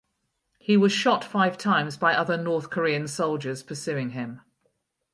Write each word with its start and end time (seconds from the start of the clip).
He 0.57 0.77
was 0.77 0.91
shot 0.91 1.23
five 1.23 1.59
times 1.59 1.95
by 1.95 2.15
other 2.15 2.35
North 2.35 2.71
Korean 2.71 3.07
soldiers 3.07 3.61
pursuing 3.61 4.09
him. 4.13 4.41